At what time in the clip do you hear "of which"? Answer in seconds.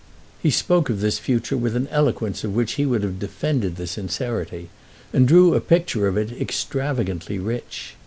2.43-2.71